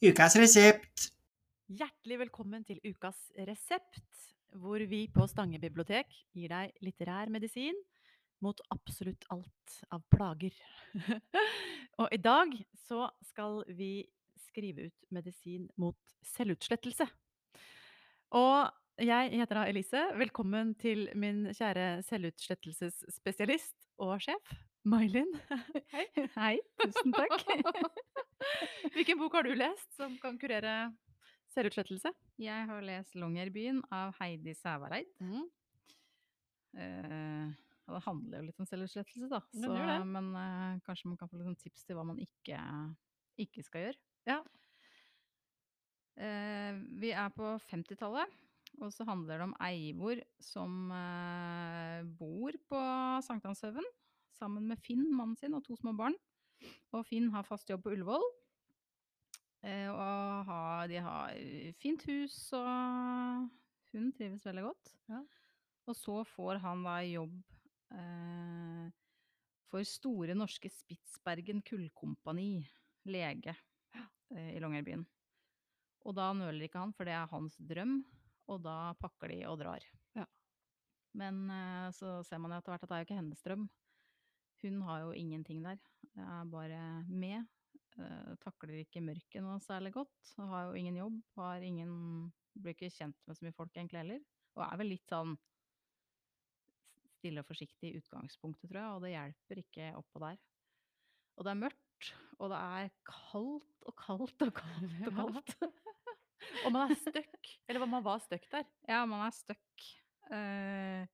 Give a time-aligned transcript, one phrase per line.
[0.00, 1.10] Ukas resept.
[1.68, 3.98] Hjertelig velkommen til ukas resept,
[4.56, 7.76] hvor vi på Stange bibliotek gir deg litterær medisin
[8.40, 10.56] mot absolutt alt av plager.
[12.00, 14.06] og i dag så skal vi
[14.46, 17.04] skrive ut medisin mot selvutslettelse.
[18.40, 20.06] Og jeg heter da Elise.
[20.16, 25.28] Velkommen til min kjære selvutslettelsesspesialist og sjef, May-Linn.
[25.92, 26.06] Hei.
[26.38, 27.42] Hei, tusen takk.
[28.94, 30.92] Hvilken bok har du lest som kan kurere
[31.52, 32.12] selvutslettelse?
[32.40, 35.10] Jeg har lest 'Longyearbyen' av Heidi Sævareid.
[35.20, 35.44] Mm.
[36.70, 37.52] Uh,
[37.90, 39.42] det handler jo litt om selvutslettelse, da.
[39.52, 39.74] Så,
[40.08, 42.56] men uh, kanskje man kan få litt sånn tips til hva man ikke,
[43.42, 44.02] ikke skal gjøre.
[44.30, 44.40] Ja.
[46.16, 48.40] Uh, vi er på 50-tallet,
[48.80, 50.86] og så handler det om Eivor som
[52.16, 52.84] bor på
[53.26, 53.84] Sankthanshaugen
[54.40, 56.16] sammen med Finn, mannen sin, og to små barn.
[56.96, 58.24] Og Finn har fast jobb på Ullevål.
[59.68, 61.36] Eh, og har, de har
[61.82, 63.50] fint hus, og
[63.92, 64.94] hun trives veldig godt.
[65.12, 65.20] Ja.
[65.90, 67.36] Og så får han da jobb
[67.96, 68.90] eh,
[69.70, 72.62] for Store Norske Spitsbergen Kullkompani,
[73.10, 73.54] lege
[74.34, 75.04] eh, i Longyearbyen.
[76.08, 78.00] Og da nøler ikke han, for det er hans drøm,
[78.50, 79.84] og da pakker de og drar.
[80.16, 80.26] Ja.
[81.18, 83.68] Men eh, så ser man jo etter hvert at det er jo ikke hennes drøm.
[84.62, 85.78] Hun har jo ingenting der.
[86.20, 87.46] Er bare med.
[87.98, 90.34] Eh, takler ikke mørket noe særlig godt.
[90.50, 91.22] Har jo ingen jobb.
[91.38, 94.22] Har ingen Blir ikke kjent med så mye folk egentlig heller.
[94.58, 95.36] Og er vel litt sånn
[97.20, 98.96] stille og forsiktig i utgangspunktet, tror jeg.
[98.96, 100.40] Og det hjelper ikke oppå der.
[101.38, 105.54] Og det er mørkt, og det er kaldt og kaldt og kaldt og kaldt.
[106.64, 107.48] Og man er stuck.
[107.68, 108.64] Eller man var stuck der.
[108.88, 109.84] Ja, man er stuck.
[110.32, 111.04] Eh,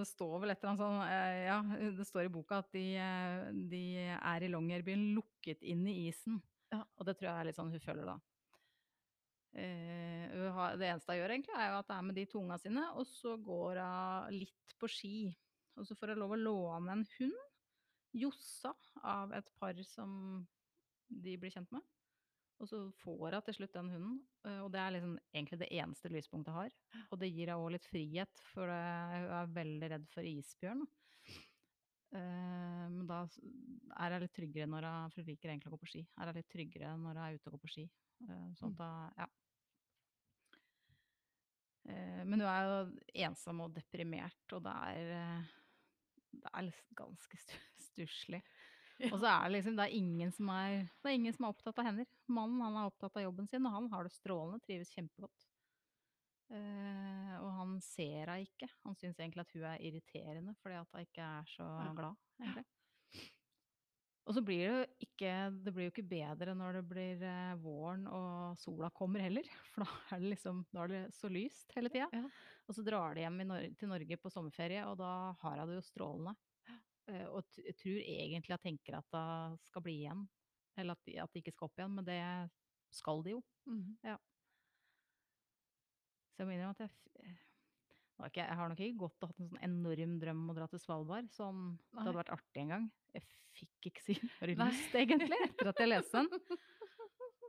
[0.00, 1.58] det står vel et eller annet sånn eh, Ja,
[1.98, 3.84] det står i boka at de, eh, de
[4.16, 6.40] er i Longyearbyen lukket inn i isen.
[6.72, 6.80] Ja.
[6.96, 8.16] Og det tror jeg er litt sånn hun føler da.
[9.52, 10.32] Eh,
[10.80, 12.86] det eneste hun gjør, egentlig, er jo at det er med de to unga sine,
[12.96, 15.16] og så går hun litt på ski.
[15.76, 17.40] Og så får hun lov å låne en hund,
[18.12, 18.74] Jossa,
[19.08, 20.42] av et par som
[21.08, 21.84] de blir kjent med.
[22.62, 25.70] Og så får hun til slutt den hunden, eh, og det er liksom egentlig det
[25.74, 26.74] eneste lyspunktet hun har.
[27.10, 30.84] Og det gir henne òg litt frihet, for hun er veldig redd for isbjørn.
[32.12, 35.80] Eh, men da er hun litt tryggere når hun For hun liker egentlig å gå
[35.82, 36.02] på ski.
[36.20, 37.86] Er hun litt tryggere når hun er ute og går på ski.
[38.28, 39.28] Eh, sånn at hun Ja.
[42.22, 42.74] Men hun er jo
[43.26, 45.48] ensom og deprimert, og det er
[46.32, 47.58] Det er ganske stu-
[47.90, 48.38] stusslig.
[49.12, 51.54] Og så er det liksom det er, ingen som er, det er ingen som er
[51.54, 52.10] opptatt av hender.
[52.30, 55.48] Mannen han er opptatt av jobben sin, og han har det strålende, trives kjempegodt.
[56.52, 58.68] Uh, og han ser henne ikke.
[58.84, 62.66] Han syns egentlig at hun er irriterende fordi at hun ikke er så glad, egentlig.
[64.22, 65.30] Og så blir det jo ikke
[65.66, 69.48] Det blir jo ikke bedre når det blir eh, våren og sola kommer heller.
[69.74, 72.08] For da er det liksom Da er det så lyst hele tida.
[72.14, 72.28] Ja.
[72.68, 75.80] Og så drar de hjem Nor til Norge på sommerferie, og da har hun det
[75.80, 76.36] jo strålende.
[77.10, 80.26] Eh, og tror egentlig jeg tenker at det skal bli igjen.
[80.78, 82.20] Eller at at de ikke skal opp igjen, men det
[82.92, 83.42] skal de jo.
[83.68, 83.96] Mhm.
[86.32, 87.40] Så jeg må innrømme at jeg eh,
[88.36, 90.80] Jeg har nok ikke gått og hatt en sånn enorm drøm om å dra til
[90.80, 91.30] Svalbard.
[91.34, 92.84] Sånn, det hadde vært artig en gang.
[93.16, 93.24] Jeg
[93.58, 96.60] fikk ikke så innmari lyst, egentlig, etter at jeg leste den.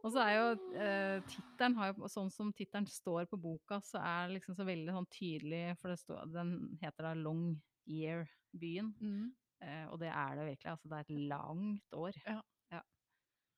[0.04, 4.28] Og så er jo eh, tittelen jo, Sånn som tittelen står på boka, så er
[4.28, 7.54] det liksom så veldig sånn tydelig For det står, den heter da Long
[7.90, 8.94] Year-byen.
[9.02, 9.34] Mm.
[9.64, 10.72] Eh, og det er det virkelig.
[10.72, 12.18] Altså, det er et langt år.
[12.28, 12.42] Ja.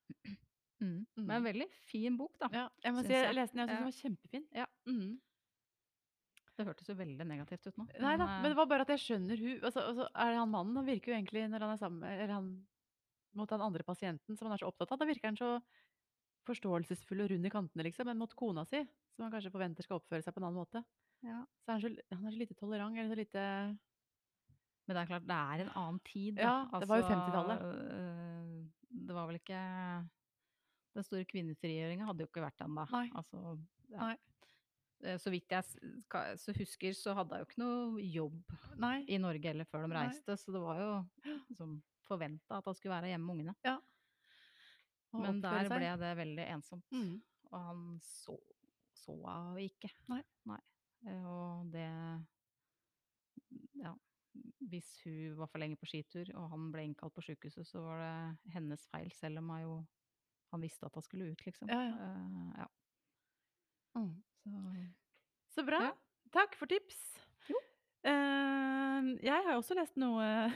[0.81, 1.05] Mm.
[1.15, 1.29] Men Mm.
[1.31, 2.49] en veldig fin bok, da.
[2.51, 3.35] Ja, jeg må si jeg jeg.
[3.37, 4.43] leste den, jeg syns den var kjempefin.
[4.53, 4.65] Ja.
[4.85, 5.21] Mm.
[6.57, 7.85] Det hørtes jo veldig negativt ut nå.
[8.03, 10.37] Nei da, eh, men det var bare at jeg skjønner hun altså, altså, er det
[10.41, 12.67] han mannen, han virker jo egentlig når han er sammen med Eller han
[13.39, 15.49] mot den andre pasienten som han er så opptatt av, da virker han så
[16.47, 18.05] forståelsesfull og rund i kantene, liksom.
[18.07, 18.83] Men mot kona si,
[19.15, 20.83] som han kanskje forventer skal oppføre seg på en annen måte,
[21.25, 21.39] ja.
[21.65, 23.43] så er han så, han er så lite tolerant, eller så lite
[24.85, 26.35] Men det er klart, det er en annen tid.
[26.37, 26.41] Da.
[26.45, 27.61] Ja, det var jo Altså, 50-tallet.
[27.95, 28.65] øh,
[29.07, 29.61] Det var vel ikke
[30.95, 32.85] Den store kvinnefrigjøringa hadde jo ikke vært ennå.
[32.91, 33.09] Nei.
[33.15, 33.57] Altså,
[33.89, 33.97] ja.
[33.97, 34.15] Nei.
[35.03, 35.63] Eh, Så vidt jeg
[36.39, 39.03] så husker, så hadde jeg jo ikke noe jobb Nei.
[39.09, 40.05] i Norge heller før de Nei.
[40.07, 40.93] reiste, så det var jo
[41.49, 43.55] liksom forventa at han skulle være hjemme med ungene.
[43.65, 43.79] Ja.
[45.15, 46.85] Men der ble det veldig ensomt.
[46.91, 47.21] Mm.
[47.51, 48.35] Og han så,
[48.93, 49.15] så
[49.59, 49.89] ikke.
[50.11, 50.21] Nei.
[50.45, 50.59] Nei.
[51.25, 51.87] Og det
[53.75, 53.93] Ja.
[54.65, 58.01] Hvis hun var for lenge på skitur, og han ble innkalt på sykehuset, så var
[58.01, 59.75] det hennes feil, selv om han jo
[60.55, 61.69] han visste at han skulle ut, liksom.
[61.71, 61.95] Ja, ja.
[61.95, 62.67] Uh, ja.
[63.99, 64.13] Mm.
[64.43, 65.81] Så Så bra.
[65.83, 65.91] Ja.
[66.35, 66.99] Takk for tips.
[67.49, 67.59] Jo.
[68.05, 70.51] Uh, jeg har også lest noe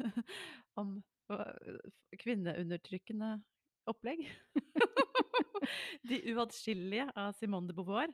[0.80, 0.96] om
[2.22, 3.36] kvinneundertrykkende
[3.90, 4.24] opplegg.
[6.08, 8.12] De uatskillelige av Simone de Beauvoir.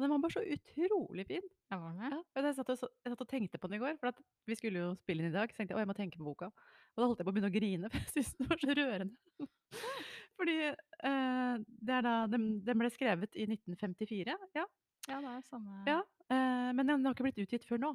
[0.00, 1.48] Og den var bare så utrolig fin.
[1.68, 2.20] Ja, var den det?
[2.32, 4.56] Ja, jeg satt og jeg satt og tenkte på den i går, for at vi
[4.56, 6.48] skulle jo spille den i dag, så tenkte jeg: «Å, jeg må tenke på boka».
[6.48, 8.76] Og da holdt jeg på å begynne å grine, for jeg syntes den var så
[8.78, 9.44] rørende.
[10.40, 11.54] Fordi, eh,
[11.84, 14.64] det er da den den ble skrevet i 1954, ja.
[15.08, 16.00] Ja, det er samme Ja,
[16.32, 17.92] eh, men den har ikke blitt utgitt før nå.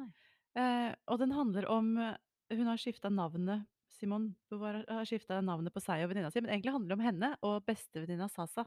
[0.00, 0.08] Nei.
[0.56, 5.82] Eh, og den handler om hun har skifta navnet Simon Beauvoir har skifta navnet på
[5.82, 8.64] seg og venninna si, men egentlig handler det om henne og bestevenninna Sasa.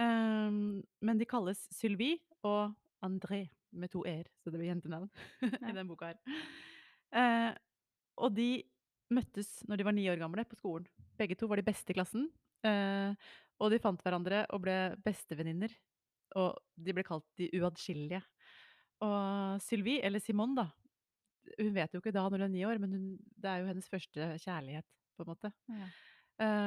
[0.00, 2.72] Ehm, men de kalles Sylvie og
[3.04, 5.10] André med to e-er, så det blir jentenavn
[5.68, 6.40] i den boka her.
[7.10, 7.52] Uh,
[8.24, 8.62] og de
[9.14, 10.88] møttes når de var ni år gamle på skolen.
[11.18, 12.26] Begge to var de beste i klassen.
[12.66, 13.14] Uh,
[13.60, 15.72] og de fant hverandre og ble bestevenninner.
[16.38, 18.22] Og de ble kalt de uatskillelige.
[19.04, 20.66] Og Sylvie, eller Simone, da,
[21.58, 23.06] hun vet jo ikke da når hun er ni år, men hun
[23.40, 24.86] det er jo hennes første kjærlighet,
[25.16, 25.50] på en måte.
[25.70, 25.88] Ja.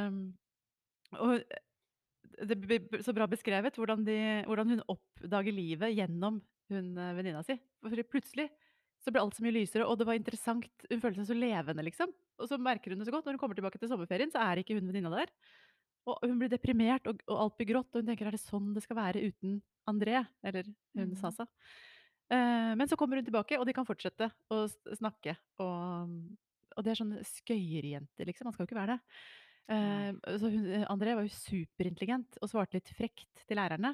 [0.07, 0.18] Um,
[1.13, 1.44] og
[2.39, 6.41] det blir så bra beskrevet hvordan de hvordan hun oppdager livet gjennom
[6.71, 7.57] hun venninna si.
[7.83, 8.50] For plutselig
[9.03, 10.68] så ble alt så mye lysere, og det var interessant.
[10.88, 12.12] Hun følte seg så levende, liksom.
[12.39, 14.62] Og så merker hun det så godt når hun kommer tilbake til sommerferien, så er
[14.62, 15.33] ikke hun venninna der.
[16.07, 18.74] Og hun blir deprimert, og og alt blir grått, og hun tenker: "Er det sånn
[18.75, 19.59] det skal være uten
[19.89, 21.19] André?" Eller hun mm.
[21.19, 21.47] Sasa.
[22.31, 24.63] Uh, men så kommer hun tilbake, og de kan fortsette å
[24.95, 26.15] snakke, og
[26.74, 28.47] og det er sånne skøyerjenter, liksom.
[28.47, 29.18] Man skal jo ikke være det.
[29.71, 33.94] Eh, så hun André var jo superintelligent og svarte litt frekt til lærerne.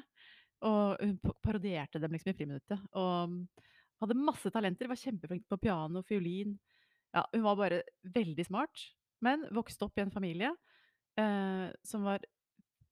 [0.66, 3.38] Og hun parodierte dem liksom i friminuttet, og
[4.02, 4.90] hadde masse talenter.
[4.90, 6.56] Var kjempeflink på piano, fiolin.
[7.14, 7.78] Ja, hun var bare
[8.14, 8.82] veldig smart,
[9.24, 10.52] men vokste opp i en familie,
[11.18, 12.20] eh, som var,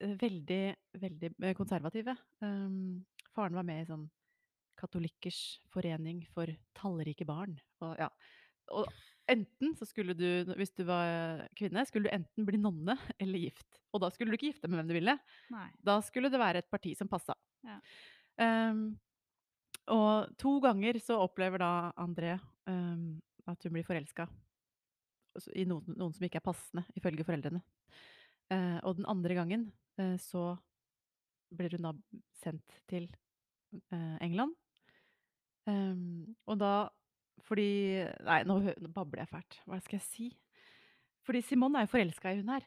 [0.01, 0.63] eh, veldig,
[0.99, 2.17] veldig, eh, konservative.
[2.41, 3.05] Um,
[3.35, 4.11] faren var med i sånn
[4.79, 8.09] Katolikkers forening for tallrike barn, og ja.
[8.71, 8.87] Og
[9.29, 10.27] enten så skulle du,
[10.59, 13.81] hvis du var kvinne, skulle du enten bli nonne eller gift.
[13.93, 15.17] Og da skulle du ikke gifte med hvem du ville.
[15.55, 15.69] Nei.
[15.85, 17.37] Da skulle det være et parti som passa.
[17.67, 17.79] Ja.
[18.39, 18.93] Um,
[19.93, 22.37] og to ganger så opplever da André,
[22.69, 23.17] um,
[23.49, 24.29] at hun blir forelska.
[25.55, 27.63] I noen noen som ikke er passende, ifølge foreldrene.
[28.53, 29.69] Uh, og den andre gangen,
[30.01, 30.53] uh, så
[31.55, 31.95] blir hun da
[32.43, 33.09] sendt til,
[33.93, 34.57] uh, England.
[35.69, 36.73] Um, og da
[37.47, 39.61] fordi Nei, nå hø nå babler jeg fælt.
[39.67, 40.29] Hva skal jeg si?
[41.27, 42.65] Fordi Simone er jo forelska i hun her.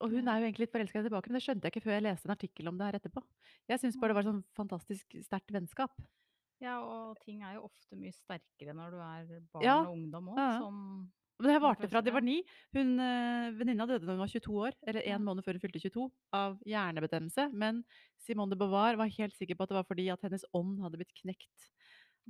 [0.00, 0.32] Og hun Ja.
[0.32, 2.36] er jo egentlig litt forelska tilbake, men det skjønte jeg ikke før jeg leste en
[2.36, 3.22] artikkel om det her etterpå.
[3.68, 5.92] Jeg syns bare det var sånn fantastisk sterkt vennskap.
[6.60, 9.80] Ja, og ting er jo ofte mye sterkere når du er barn Ja.
[9.84, 10.58] og ungdom òg, Ja, ja.
[10.60, 12.42] som Men det her Den varte fra de var ni.
[12.42, 12.44] 9.
[12.74, 15.16] Hun, eh, venninna døde da hun var 22 år, eller Ja.
[15.16, 17.50] en måned før hun fylte 22, av hjernebetennelse.
[17.54, 17.82] Men
[18.18, 20.98] Simone de Beauvoir var helt sikker på at det var fordi at hennes ånd hadde
[20.98, 21.70] blitt knekt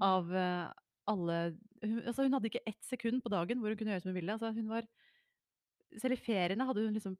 [0.00, 0.72] av, eh,
[1.10, 1.38] alle
[1.82, 4.18] hun altså hun hadde ikke ett sekund på dagen hvor hun kunne gjøre som hun
[4.20, 4.36] ville.
[4.36, 4.86] Altså hun var
[5.98, 7.16] selv i feriene hadde hun liksom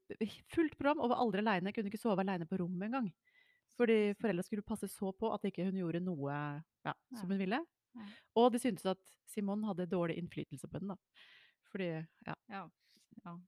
[0.55, 3.11] fullt program og var aldri aleine, kunne ikke sove aleine på rommet engang.
[3.79, 6.37] Fordi foreldra skulle passe så på at ikke hun gjorde noe,
[6.87, 7.61] ja, som hun ville.
[8.39, 9.01] Og de syntes at
[9.31, 11.25] Simon hadde dårlig innflytelse på henne, da.
[11.73, 11.89] Fordi,
[12.27, 12.37] ja,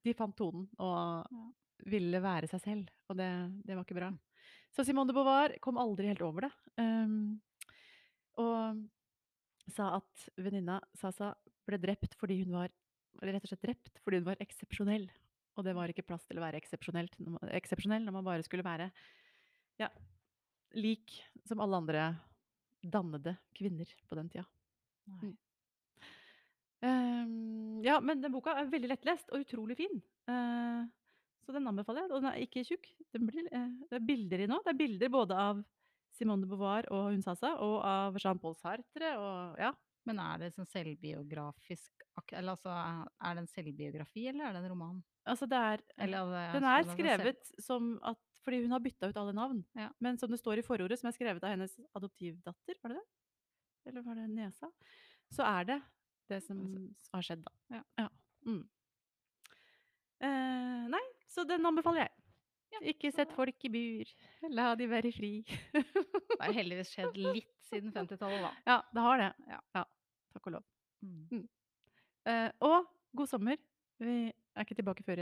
[0.07, 1.29] de fant tonen og
[1.91, 3.31] ville være seg selv, og det
[3.67, 4.11] det var ikke bra.
[4.73, 7.37] Så Simone de Beauvoir kom aldri helt over det, Um,
[8.41, 8.79] og
[9.71, 11.33] sa at venninna Sasa
[11.67, 12.73] ble drept fordi hun var
[13.21, 15.07] eller rett og slett drept fordi hun var eksepsjonell.
[15.59, 18.89] Og det var ikke plass til å være eksepsjonell når man bare skulle være,
[19.81, 19.91] ja,
[20.81, 22.07] lik som alle andre
[22.83, 24.47] dannede kvinner på den tida.
[25.07, 25.35] Mm.
[26.83, 30.01] Um, ja, men den boka er veldig lettlest og utrolig fin.
[30.27, 30.89] Uh,
[31.45, 32.89] så den anbefaler jeg, og den er ikke tjukk.
[33.15, 34.59] Den blir, uh, det er bilder i nå.
[34.65, 35.63] Det er bilder både av
[36.13, 39.73] Simone de Beauvoir og hun Sasa, og av Jean-Paul Sartre og ja.
[40.09, 42.03] Men er det sånn selvbiografisk
[42.35, 44.97] Eller altså, er det en selvbiografi, eller er det en roman?
[45.31, 48.75] Altså det er Eller det Den sånn er at det skrevet som at fordi hun
[48.75, 49.61] har bytta ut alle navn.
[49.79, 49.89] Ja.
[50.03, 53.05] Men som det står i forordet, som er skrevet av hennes adoptivdatter, var det det?
[53.87, 54.67] Eller var det Nesa?
[55.31, 55.77] Så er det
[56.31, 56.59] det som
[57.13, 57.83] har skjedd, da.
[58.01, 58.09] Ja.
[58.47, 58.65] Mm.
[60.23, 62.13] Eh, nei, så den anbefaler jeg.
[62.73, 64.13] Ja, Ikke sett folk i bur.
[64.53, 65.33] La de være fri.
[65.73, 68.53] Det har heldigvis skjedd litt siden 50-tallet, da.
[68.69, 69.31] ja, det har det.
[69.53, 69.85] Ja.
[70.33, 70.65] Takk og lov.
[71.05, 71.45] Mm.
[72.29, 73.61] Uh, og god sommer.
[74.03, 75.21] Vi er ikke tilbake før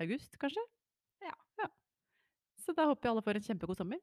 [0.00, 0.62] august, kanskje?
[1.26, 1.34] Ja.
[2.60, 4.00] Så da håper jeg alle får en kjempegod sommer.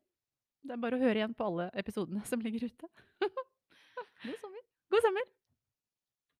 [0.67, 2.86] Det er bare å høre igjen på alle episodene som ligger ute.